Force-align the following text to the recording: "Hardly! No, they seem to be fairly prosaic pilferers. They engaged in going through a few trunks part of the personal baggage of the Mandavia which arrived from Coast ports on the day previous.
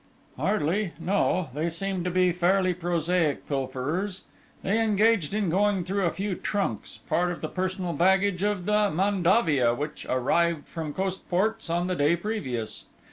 "Hardly! 0.35 0.93
No, 0.99 1.49
they 1.53 1.69
seem 1.69 2.03
to 2.05 2.09
be 2.09 2.31
fairly 2.31 2.73
prosaic 2.73 3.45
pilferers. 3.47 4.23
They 4.63 4.81
engaged 4.81 5.31
in 5.35 5.51
going 5.51 5.83
through 5.83 6.05
a 6.05 6.09
few 6.11 6.33
trunks 6.33 6.97
part 6.97 7.31
of 7.31 7.41
the 7.41 7.47
personal 7.47 7.93
baggage 7.93 8.41
of 8.41 8.65
the 8.65 8.89
Mandavia 8.89 9.75
which 9.75 10.07
arrived 10.09 10.67
from 10.67 10.91
Coast 10.95 11.29
ports 11.29 11.69
on 11.69 11.85
the 11.85 11.93
day 11.95 12.15
previous. 12.15 12.85